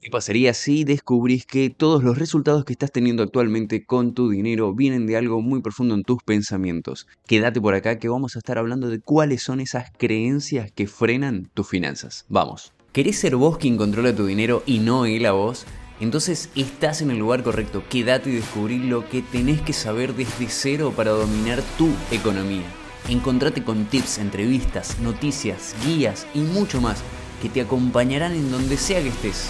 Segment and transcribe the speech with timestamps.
[0.00, 4.72] ¿Qué pasaría si descubrís que todos los resultados que estás teniendo actualmente con tu dinero
[4.72, 7.08] vienen de algo muy profundo en tus pensamientos?
[7.26, 11.50] Quédate por acá que vamos a estar hablando de cuáles son esas creencias que frenan
[11.52, 12.26] tus finanzas.
[12.28, 12.72] Vamos.
[12.92, 15.66] ¿Querés ser vos quien controla tu dinero y no él a vos?
[15.98, 17.82] Entonces estás en el lugar correcto.
[17.90, 22.66] Quédate y descubrí lo que tenés que saber desde cero para dominar tu economía.
[23.08, 27.02] Encontrate con tips, entrevistas, noticias, guías y mucho más
[27.42, 29.48] que te acompañarán en donde sea que estés.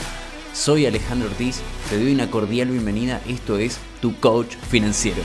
[0.59, 5.23] Soy Alejandro Ortiz, te doy una cordial bienvenida, esto es Tu Coach Financiero.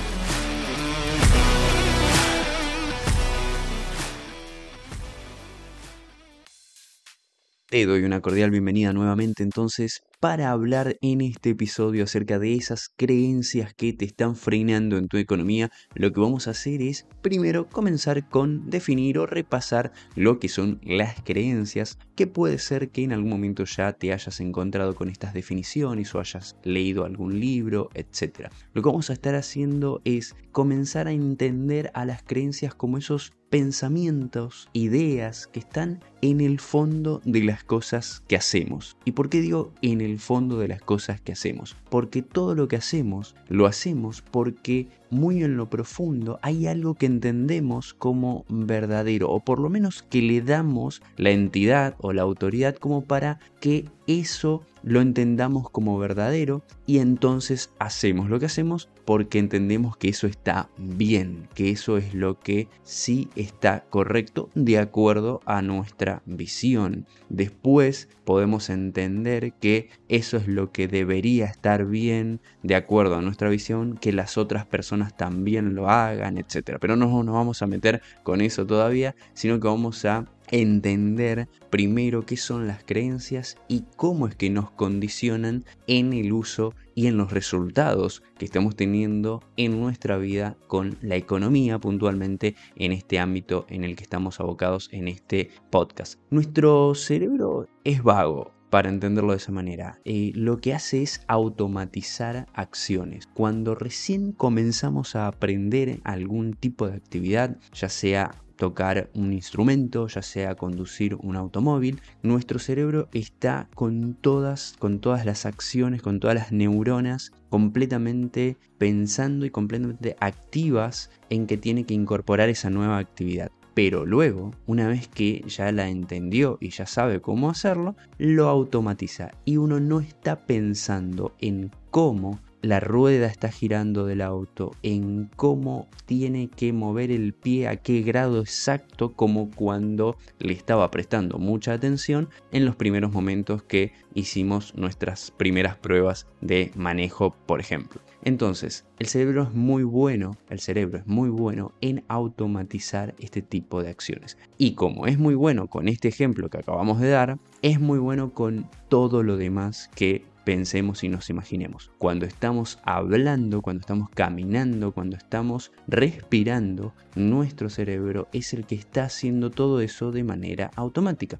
[7.67, 12.87] Te doy una cordial bienvenida nuevamente entonces para hablar en este episodio acerca de esas
[12.95, 15.69] creencias que te están frenando en tu economía.
[15.95, 20.79] Lo que vamos a hacer es primero comenzar con definir o repasar lo que son
[20.81, 25.33] las creencias, que puede ser que en algún momento ya te hayas encontrado con estas
[25.33, 28.47] definiciones o hayas leído algún libro, etc.
[28.73, 33.33] Lo que vamos a estar haciendo es comenzar a entender a las creencias como esos
[33.53, 38.97] pensamientos, ideas que están en el fondo de las cosas que hacemos.
[39.05, 41.75] ¿Y por qué digo en el fondo de las cosas que hacemos?
[41.89, 47.05] Porque todo lo que hacemos lo hacemos porque muy en lo profundo hay algo que
[47.05, 52.75] entendemos como verdadero o por lo menos que le damos la entidad o la autoridad
[52.75, 59.39] como para que eso lo entendamos como verdadero y entonces hacemos lo que hacemos porque
[59.39, 65.41] entendemos que eso está bien, que eso es lo que sí está correcto de acuerdo
[65.45, 67.05] a nuestra visión.
[67.29, 73.49] Después podemos entender que eso es lo que debería estar bien de acuerdo a nuestra
[73.49, 76.77] visión, que las otras personas también lo hagan, etc.
[76.79, 82.25] Pero no nos vamos a meter con eso todavía, sino que vamos a entender primero
[82.25, 87.17] qué son las creencias y cómo es que nos condicionan en el uso y en
[87.17, 93.65] los resultados que estamos teniendo en nuestra vida con la economía puntualmente en este ámbito
[93.69, 96.19] en el que estamos abocados en este podcast.
[96.29, 99.99] Nuestro cerebro es vago, para entenderlo de esa manera.
[100.03, 103.27] Eh, lo que hace es automatizar acciones.
[103.35, 110.21] Cuando recién comenzamos a aprender algún tipo de actividad, ya sea tocar un instrumento, ya
[110.21, 116.35] sea conducir un automóvil, nuestro cerebro está con todas, con todas las acciones, con todas
[116.35, 123.51] las neuronas completamente pensando y completamente activas en que tiene que incorporar esa nueva actividad.
[123.73, 129.31] Pero luego, una vez que ya la entendió y ya sabe cómo hacerlo, lo automatiza
[129.45, 135.89] y uno no está pensando en cómo la rueda está girando del auto, en cómo
[136.05, 141.73] tiene que mover el pie, a qué grado exacto, como cuando le estaba prestando mucha
[141.73, 148.01] atención en los primeros momentos que hicimos nuestras primeras pruebas de manejo, por ejemplo.
[148.23, 153.83] Entonces, el cerebro es muy bueno, el cerebro es muy bueno en automatizar este tipo
[153.83, 154.37] de acciones.
[154.57, 158.33] Y como es muy bueno con este ejemplo que acabamos de dar, es muy bueno
[158.33, 161.91] con todo lo demás que pensemos y nos imaginemos.
[161.97, 169.05] Cuando estamos hablando, cuando estamos caminando, cuando estamos respirando, nuestro cerebro es el que está
[169.05, 171.39] haciendo todo eso de manera automática.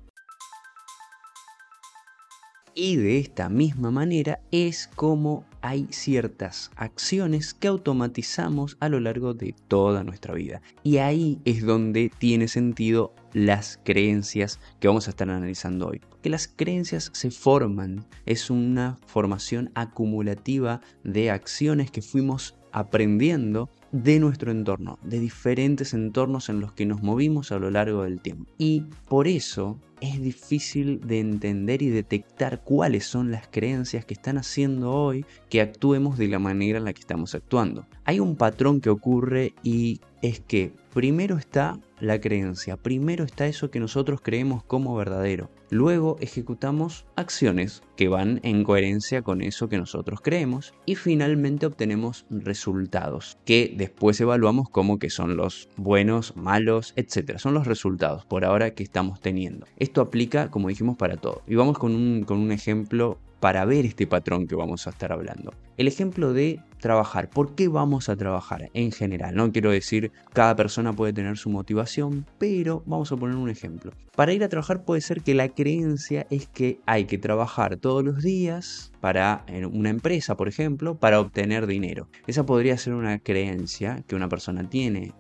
[2.76, 9.36] Y de esta misma manera es como hay ciertas acciones que automatizamos a lo largo
[9.36, 10.62] de toda nuestra vida.
[10.82, 16.02] Y ahí es donde tiene sentido las creencias que vamos a estar analizando hoy.
[16.24, 24.20] Que las creencias se forman, es una formación acumulativa de acciones que fuimos aprendiendo de
[24.20, 28.52] nuestro entorno, de diferentes entornos en los que nos movimos a lo largo del tiempo.
[28.58, 34.38] Y por eso es difícil de entender y detectar cuáles son las creencias que están
[34.38, 37.86] haciendo hoy que actuemos de la manera en la que estamos actuando.
[38.04, 43.70] Hay un patrón que ocurre y es que primero está la creencia, primero está eso
[43.70, 49.78] que nosotros creemos como verdadero, luego ejecutamos acciones que van en coherencia con eso que
[49.78, 56.94] nosotros creemos y finalmente obtenemos resultados que después evaluamos como que son los buenos, malos,
[56.96, 57.38] etc.
[57.38, 59.66] Son los resultados por ahora que estamos teniendo.
[59.78, 61.42] Esto aplica, como dijimos, para todo.
[61.48, 65.12] Y vamos con un, con un ejemplo para ver este patrón que vamos a estar
[65.12, 65.52] hablando.
[65.76, 67.30] El ejemplo de trabajar.
[67.30, 69.36] ¿Por qué vamos a trabajar en general?
[69.36, 73.92] No quiero decir cada persona puede tener su motivación, pero vamos a poner un ejemplo.
[74.16, 78.02] Para ir a trabajar puede ser que la creencia es que hay que trabajar todos
[78.02, 82.08] los días para una empresa, por ejemplo, para obtener dinero.
[82.28, 85.12] Esa podría ser una creencia que una persona tiene,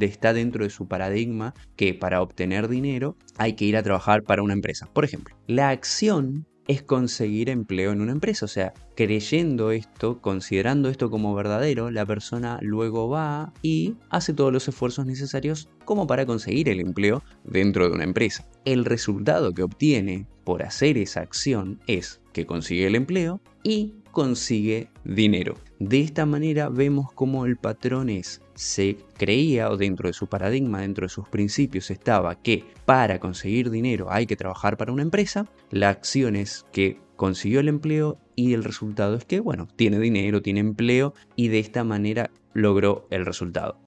[0.00, 4.42] está dentro de su paradigma que para obtener dinero hay que ir a trabajar para
[4.42, 4.86] una empresa.
[4.92, 8.44] Por ejemplo, la acción es conseguir empleo en una empresa.
[8.44, 14.52] O sea, creyendo esto, considerando esto como verdadero, la persona luego va y hace todos
[14.52, 18.46] los esfuerzos necesarios como para conseguir el empleo dentro de una empresa.
[18.64, 24.90] El resultado que obtiene por hacer esa acción es que consigue el empleo y consigue
[25.04, 25.56] dinero.
[25.78, 30.82] De esta manera vemos cómo el patrón es, se creía o dentro de su paradigma,
[30.82, 35.46] dentro de sus principios estaba que para conseguir dinero hay que trabajar para una empresa,
[35.70, 40.42] la acción es que consiguió el empleo y el resultado es que, bueno, tiene dinero,
[40.42, 43.78] tiene empleo y de esta manera logró el resultado.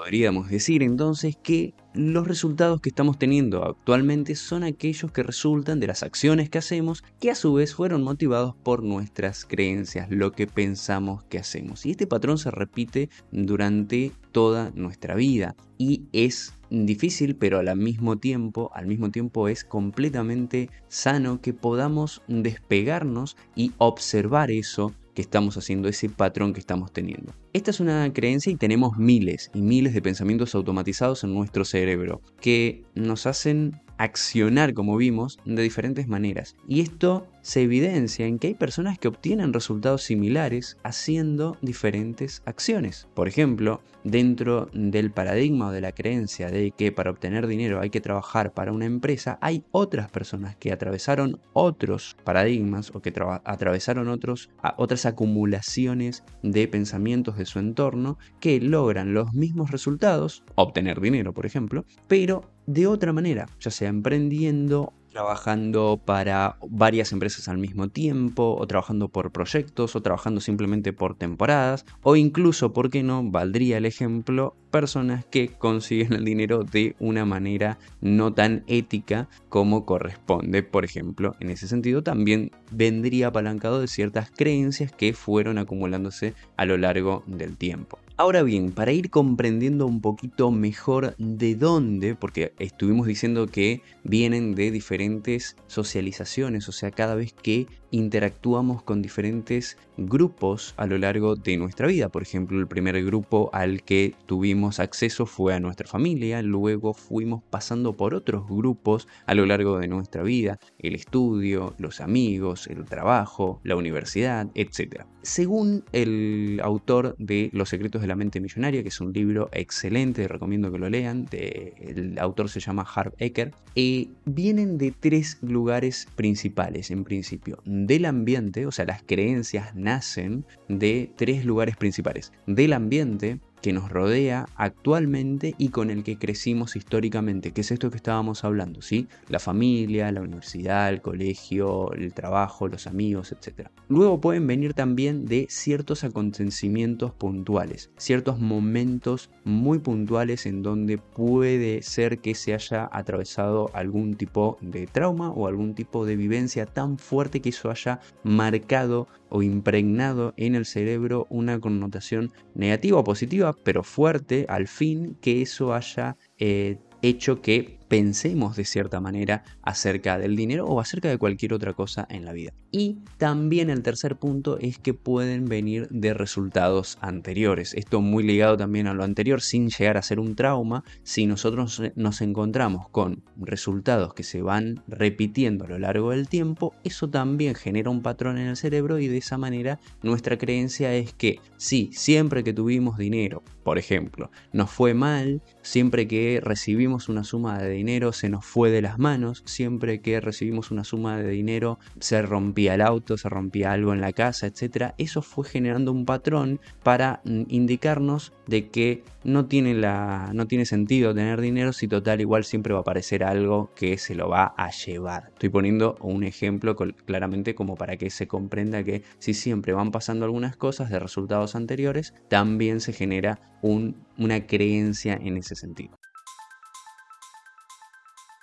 [0.00, 5.88] Podríamos decir entonces que los resultados que estamos teniendo actualmente son aquellos que resultan de
[5.88, 10.46] las acciones que hacemos que a su vez fueron motivados por nuestras creencias, lo que
[10.46, 11.84] pensamos que hacemos.
[11.84, 18.16] Y este patrón se repite durante toda nuestra vida y es difícil, pero al mismo
[18.16, 25.56] tiempo, al mismo tiempo es completamente sano que podamos despegarnos y observar eso que estamos
[25.56, 27.32] haciendo, ese patrón que estamos teniendo.
[27.52, 32.20] Esta es una creencia y tenemos miles y miles de pensamientos automatizados en nuestro cerebro
[32.40, 36.56] que nos hacen accionar, como vimos, de diferentes maneras.
[36.66, 43.08] Y esto se evidencia en que hay personas que obtienen resultados similares haciendo diferentes acciones.
[43.14, 47.90] Por ejemplo, dentro del paradigma o de la creencia de que para obtener dinero hay
[47.90, 53.12] que trabajar para una empresa, hay otras personas que atravesaron otros paradigmas o que
[53.44, 54.48] atravesaron otros,
[54.78, 61.44] otras acumulaciones de pensamientos de su entorno que logran los mismos resultados, obtener dinero por
[61.44, 68.56] ejemplo, pero de otra manera, ya sea emprendiendo, trabajando para varias empresas al mismo tiempo,
[68.56, 73.28] o trabajando por proyectos, o trabajando simplemente por temporadas, o incluso, ¿por qué no?
[73.28, 79.84] Valdría el ejemplo, personas que consiguen el dinero de una manera no tan ética como
[79.84, 80.62] corresponde.
[80.62, 86.66] Por ejemplo, en ese sentido también vendría apalancado de ciertas creencias que fueron acumulándose a
[86.66, 87.98] lo largo del tiempo.
[88.20, 94.54] Ahora bien, para ir comprendiendo un poquito mejor de dónde, porque estuvimos diciendo que vienen
[94.54, 101.36] de diferentes socializaciones, o sea, cada vez que interactuamos con diferentes grupos a lo largo
[101.36, 102.08] de nuestra vida.
[102.08, 107.42] Por ejemplo, el primer grupo al que tuvimos acceso fue a nuestra familia, luego fuimos
[107.50, 112.84] pasando por otros grupos a lo largo de nuestra vida, el estudio, los amigos, el
[112.84, 115.04] trabajo, la universidad, etc.
[115.22, 120.26] Según el autor de Los secretos de la mente millonaria, que es un libro excelente,
[120.28, 126.08] recomiendo que lo lean, el autor se llama Harv Eker, eh, vienen de tres lugares
[126.16, 132.32] principales en principio del ambiente, o sea, las creencias nacen de tres lugares principales.
[132.46, 137.90] Del ambiente, que nos rodea actualmente y con el que crecimos históricamente, que es esto
[137.90, 139.08] que estábamos hablando, ¿sí?
[139.28, 143.68] La familia, la universidad, el colegio, el trabajo, los amigos, etc.
[143.88, 151.82] Luego pueden venir también de ciertos acontecimientos puntuales, ciertos momentos muy puntuales en donde puede
[151.82, 156.98] ser que se haya atravesado algún tipo de trauma o algún tipo de vivencia tan
[156.98, 163.54] fuerte que eso haya marcado o impregnado en el cerebro una connotación negativa o positiva,
[163.64, 170.16] pero fuerte al fin que eso haya eh, hecho que pensemos de cierta manera acerca
[170.16, 172.52] del dinero o acerca de cualquier otra cosa en la vida.
[172.70, 177.74] Y también el tercer punto es que pueden venir de resultados anteriores.
[177.74, 181.82] Esto muy ligado también a lo anterior, sin llegar a ser un trauma, si nosotros
[181.96, 187.56] nos encontramos con resultados que se van repitiendo a lo largo del tiempo, eso también
[187.56, 191.90] genera un patrón en el cerebro y de esa manera nuestra creencia es que si
[191.92, 197.79] siempre que tuvimos dinero, por ejemplo, nos fue mal, siempre que recibimos una suma de
[197.80, 202.20] dinero se nos fue de las manos, siempre que recibimos una suma de dinero se
[202.20, 204.92] rompía el auto, se rompía algo en la casa, etc.
[204.98, 210.66] Eso fue generando un patrón para mm, indicarnos de que no tiene, la, no tiene
[210.66, 214.54] sentido tener dinero si total igual siempre va a aparecer algo que se lo va
[214.56, 215.28] a llevar.
[215.32, 220.26] Estoy poniendo un ejemplo claramente como para que se comprenda que si siempre van pasando
[220.26, 225.99] algunas cosas de resultados anteriores, también se genera una creencia en ese sentido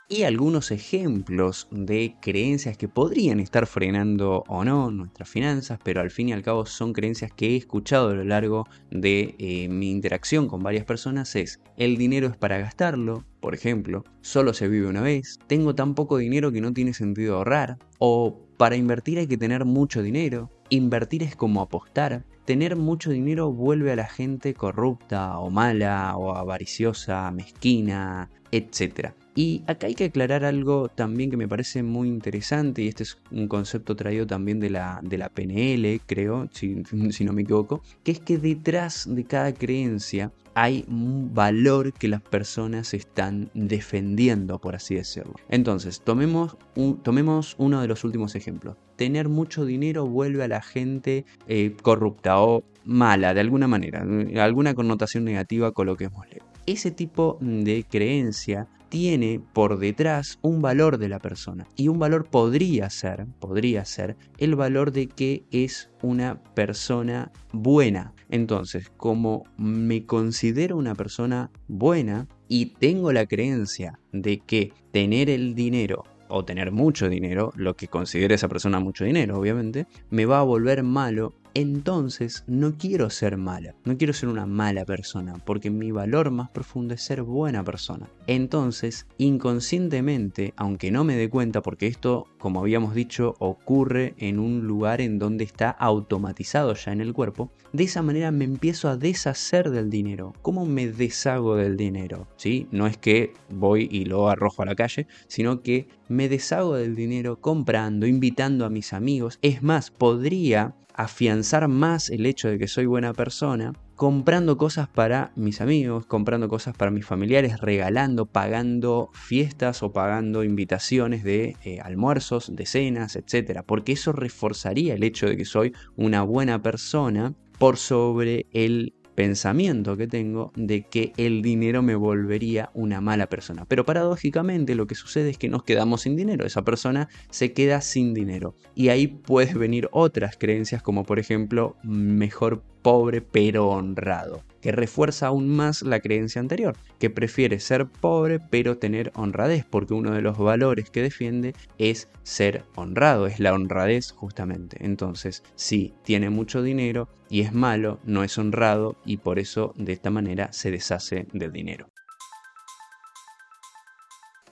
[0.10, 6.12] y algunos ejemplos de creencias que podrían estar frenando o no nuestras finanzas, pero al
[6.12, 9.92] fin y al cabo son creencias que he escuchado a lo largo de eh, mi
[9.92, 14.88] interacción con varias personas es el dinero es para gastarlo, por ejemplo, solo se vive
[14.88, 19.28] una vez, tengo tan poco dinero que no tiene sentido ahorrar, o para invertir hay
[19.28, 24.54] que tener mucho dinero, invertir es como apostar, tener mucho dinero vuelve a la gente
[24.54, 29.12] corrupta o mala o avariciosa, mezquina, etc.
[29.36, 33.18] Y acá hay que aclarar algo también que me parece muy interesante, y este es
[33.32, 37.82] un concepto traído también de la, de la PNL, creo, si, si no me equivoco,
[38.06, 44.58] que es que detrás de cada creencia hay un valor que las personas están defendiendo,
[44.58, 45.36] por así decirlo.
[45.50, 46.58] Entonces, tomemos,
[47.04, 48.76] tomemos uno de los últimos ejemplos.
[48.96, 54.04] Tener mucho dinero vuelve a la gente eh, corrupta o mala, de alguna manera,
[54.44, 56.42] alguna connotación negativa, coloquémosle.
[56.66, 61.68] Ese tipo de creencia tiene por detrás un valor de la persona.
[61.76, 68.14] Y un valor podría ser, podría ser el valor de que es una persona buena.
[68.30, 75.56] Entonces, como me considero una persona buena y tengo la creencia de que tener el
[75.56, 80.40] dinero o tener mucho dinero, lo que considere esa persona mucho dinero, obviamente, me va
[80.40, 85.72] a volver malo entonces no quiero ser mala, no quiero ser una mala persona, porque
[85.72, 88.08] mi valor más profundo es ser buena persona.
[88.28, 94.68] Entonces, inconscientemente, aunque no me dé cuenta, porque esto, como habíamos dicho, ocurre en un
[94.68, 98.96] lugar en donde está automatizado ya en el cuerpo, de esa manera me empiezo a
[98.96, 100.34] deshacer del dinero.
[100.44, 102.28] ¿Cómo me deshago del dinero?
[102.36, 102.68] ¿Sí?
[102.70, 106.96] No es que voy y lo arrojo a la calle, sino que me deshago del
[106.96, 109.40] dinero comprando, invitando a mis amigos.
[109.42, 115.32] Es más, podría afianzar más el hecho de que soy buena persona, comprando cosas para
[115.36, 121.80] mis amigos, comprando cosas para mis familiares, regalando, pagando fiestas o pagando invitaciones de eh,
[121.82, 123.62] almuerzos, de cenas, etc.
[123.66, 129.98] Porque eso reforzaría el hecho de que soy una buena persona por sobre el pensamiento
[129.98, 133.66] que tengo de que el dinero me volvería una mala persona.
[133.68, 137.82] Pero paradójicamente lo que sucede es que nos quedamos sin dinero, esa persona se queda
[137.82, 138.54] sin dinero.
[138.76, 145.28] Y ahí pueden venir otras creencias como por ejemplo mejor pobre pero honrado, que refuerza
[145.28, 150.22] aún más la creencia anterior, que prefiere ser pobre pero tener honradez, porque uno de
[150.22, 154.78] los valores que defiende es ser honrado, es la honradez justamente.
[154.82, 159.94] Entonces, si tiene mucho dinero y es malo, no es honrado y por eso de
[159.94, 161.88] esta manera se deshace del dinero.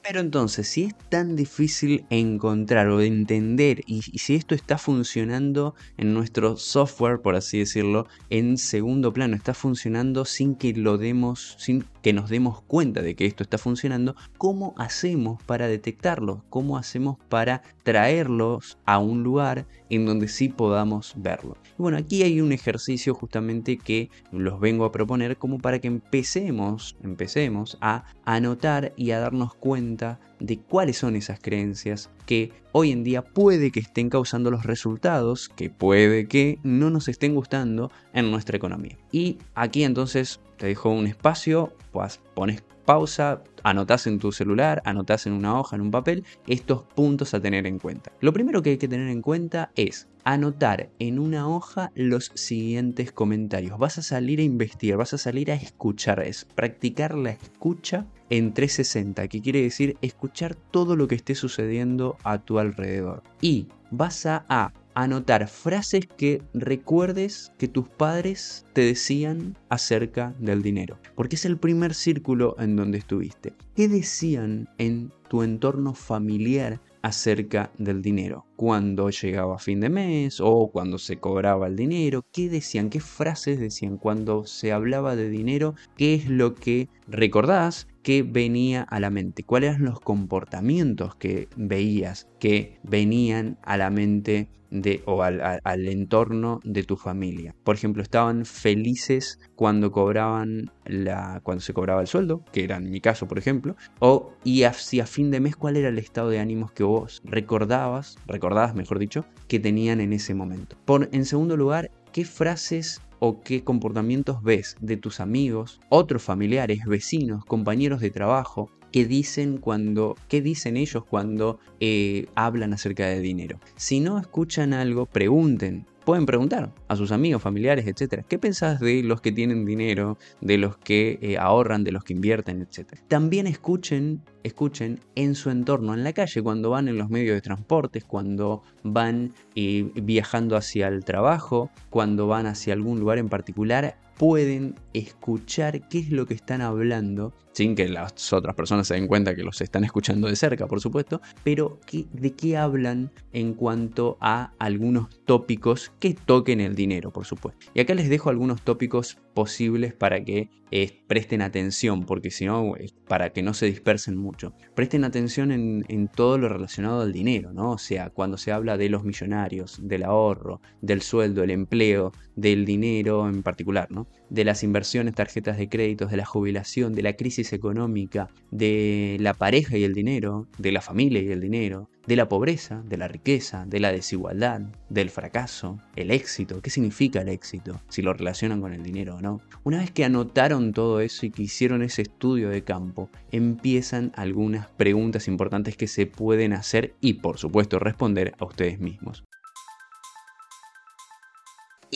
[0.08, 6.14] Pero entonces, si es tan difícil encontrar o entender y, si esto está funcionando en
[6.14, 11.86] nuestro software, por así decirlo, en segundo plano, está funcionando sin que lo demos, sin
[12.06, 16.44] que nos demos cuenta de que esto está funcionando, ¿cómo hacemos para detectarlos?
[16.52, 21.58] ¿Cómo hacemos para traerlos a un lugar en donde sí podamos verlo?
[21.80, 25.88] Y bueno, aquí hay un ejercicio justamente que los vengo a proponer como para que
[25.88, 32.92] empecemos, empecemos a anotar y a darnos cuenta de cuáles son esas creencias que hoy
[32.92, 37.92] en día puede que estén causando los resultados que puede que no nos estén gustando
[38.14, 38.98] en nuestra economía.
[39.12, 45.26] Y aquí entonces te dejo un espacio, pues pones pausa, anotás en tu celular, anotás
[45.26, 48.12] en una hoja, en un papel, estos puntos a tener en cuenta.
[48.22, 53.12] Lo primero que hay que tener en cuenta es anotar en una hoja los siguientes
[53.12, 53.78] comentarios.
[53.78, 58.54] Vas a salir a investigar, vas a salir a escuchar, es practicar la escucha en
[58.54, 63.24] 360, que quiere decir escuchar todo lo que esté sucediendo a tu alrededor.
[63.40, 70.64] Y vas a, a anotar frases que recuerdes que tus padres te decían acerca del
[70.64, 70.98] dinero.
[71.16, 73.54] Porque es el primer círculo en donde estuviste.
[73.76, 78.48] ¿Qué decían en tu entorno familiar acerca del dinero.
[78.56, 83.60] Cuando llegaba fin de mes o cuando se cobraba el dinero, qué decían, qué frases
[83.60, 89.12] decían cuando se hablaba de dinero, qué es lo que recordás que venía a la
[89.12, 94.48] mente, cuáles eran los comportamientos que veías que venían a la mente
[94.82, 97.56] de, o al, entorno de tu familia.
[97.64, 102.90] Por ejemplo, estaban felices cuando cobraban la, cuando se cobraba el sueldo, que era en
[102.90, 106.40] mi caso, por ejemplo, o y hacia fin de mes cuál era el estado de
[106.40, 110.78] ánimos que vos recordabas, recordabas, mejor dicho, que tenían en ese momento.
[110.86, 116.86] Por, en segundo lugar, qué frases o qué comportamientos ves de tus amigos, otros familiares,
[116.86, 123.20] vecinos, compañeros de trabajo, qué dicen cuando, qué dicen ellos cuando eh, hablan acerca de
[123.20, 123.60] dinero.
[123.76, 125.86] Si no escuchan algo, pregunten.
[126.06, 128.24] Pueden preguntar a sus amigos, familiares, etc.
[128.26, 132.14] ¿Qué pensás de los que tienen dinero, de los que eh, ahorran, de los que
[132.14, 132.98] invierten, etc.
[133.10, 137.42] También escuchen, escuchen en su entorno, en la calle, cuando van en los medios de
[137.42, 143.98] transportes, cuando van eh, viajando hacia el trabajo, cuando van hacia algún lugar en particular,
[144.18, 149.08] pueden escuchar qué es lo que están hablando, sin que las otras personas se den
[149.08, 154.18] cuenta que los están escuchando de cerca, por supuesto, pero de qué hablan en cuanto
[154.22, 157.68] a algunos tópicos que toquen el dinero, por supuesto.
[157.74, 162.74] Y acá les dejo algunos tópicos posibles para que eh, presten atención, porque si no,
[163.08, 164.54] para que no se dispersen mucho.
[164.74, 167.74] Presten atención en, en, todo lo relacionado al dinero, ¿no?
[167.74, 172.66] O sea, cuando se habla de los millonarios, del ahorro, del sueldo, el empleo, del
[172.66, 174.08] dinero en particular, ¿no?
[174.30, 179.34] De las inversiones, tarjetas de créditos, de la jubilación, de la crisis económica, de la
[179.34, 183.08] pareja y el dinero, de la familia y el dinero, de la pobreza, de la
[183.08, 188.62] riqueza, de la desigualdad, del fracaso, el éxito, qué significa el éxito, si lo relacionan
[188.62, 189.42] con el dinero o no.
[189.64, 194.68] Una vez que anotaron todo eso y que hicieron ese estudio de campo, empiezan algunas
[194.68, 199.24] preguntas importantes que se pueden hacer y por supuesto responder a ustedes mismos.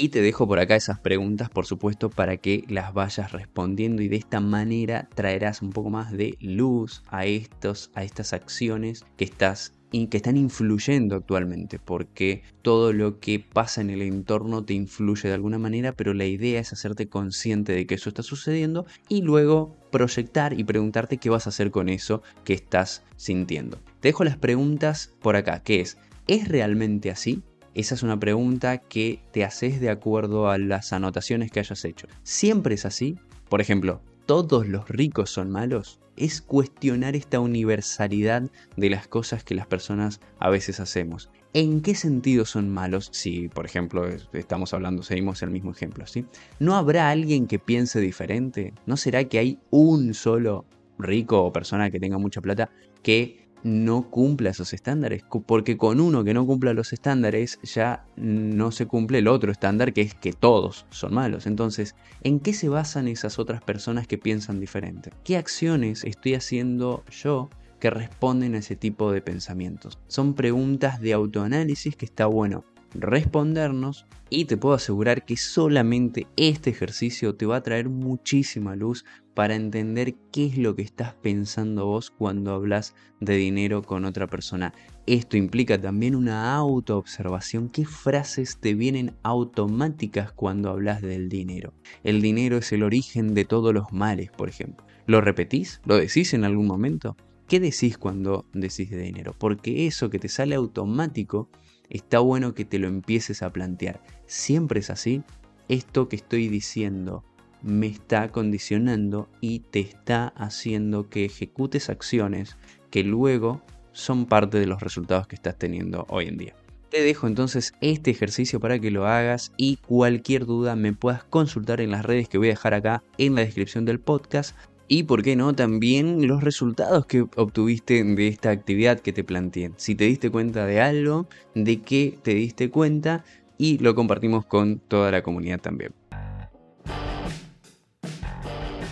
[0.02, 4.08] Y te dejo por acá esas preguntas, por supuesto, para que las vayas respondiendo y
[4.08, 9.26] de esta manera traerás un poco más de luz a, estos, a estas acciones que
[9.26, 15.28] estás que están influyendo actualmente, porque todo lo que pasa en el entorno te influye
[15.28, 19.24] de alguna manera, pero la idea es hacerte consciente de que eso está sucediendo y
[19.24, 23.80] luego proyectar y preguntarte qué vas a hacer con eso que estás sintiendo.
[24.00, 27.42] Te dejo las preguntas por acá, que es, ¿es realmente así?
[27.74, 32.08] Esa es una pregunta que te haces de acuerdo a las anotaciones que hayas hecho.
[32.24, 33.18] ¿Siempre es así?
[33.50, 36.00] Por ejemplo, ¿todos los ricos son malos?
[36.20, 38.44] es cuestionar esta universalidad
[38.76, 41.32] de las cosas que las personas a veces hacemos.
[41.54, 43.10] ¿En qué sentido son malos?
[43.12, 46.26] Si, por ejemplo, estamos hablando, seguimos el mismo ejemplo, ¿sí?
[46.60, 48.74] ¿No habrá alguien que piense diferente?
[48.86, 50.66] ¿No será que hay un solo
[51.00, 52.70] rico o persona que tenga mucha plata
[53.02, 58.72] que no cumpla esos estándares, porque con uno que no cumpla los estándares ya no
[58.72, 61.46] se cumple el otro estándar que es que todos son malos.
[61.46, 65.12] Entonces, ¿en qué se basan esas otras personas que piensan diferente?
[65.24, 67.50] ¿Qué acciones estoy haciendo yo
[67.80, 69.98] que responden a ese tipo de pensamientos?
[70.08, 72.64] Son preguntas de autoanálisis que está bueno
[72.94, 79.06] respondernos y te puedo asegurar que solamente este ejercicio te va a traer muchísima luz
[79.34, 84.28] para entender qué es lo que estás pensando vos cuando hablas de dinero con otra
[84.28, 84.74] persona.
[85.06, 87.70] Esto implica también una autoobservación.
[87.70, 91.74] ¿Qué frases te vienen automáticas cuando hablas del dinero?
[92.04, 94.86] El dinero es el origen de todos los males, por ejemplo.
[95.08, 95.82] ¿Lo repetís?
[95.86, 97.16] ¿Lo decís en algún momento?
[97.48, 99.34] ¿Qué decís cuando decís de dinero?
[99.36, 101.50] Porque eso que te sale automático
[101.90, 104.02] está bueno que te lo empieces a plantear.
[104.26, 105.24] Siempre es así.
[105.68, 107.24] Esto que estoy diciendo
[107.62, 112.58] me está condicionando y te está haciendo que ejecutes acciones
[112.90, 116.56] que luego son parte de los resultados que estás teniendo hoy en día.
[116.90, 121.82] Te dejo entonces este ejercicio para que lo hagas y cualquier duda me puedas consultar
[121.82, 124.56] en las redes que voy a dejar acá en la descripción del podcast
[124.90, 129.72] y, por qué no, también los resultados que obtuviste de esta actividad que te planteé.
[129.78, 133.24] Si te diste cuenta de algo, de qué te diste cuenta
[133.58, 135.94] y lo compartimos con toda la comunidad también.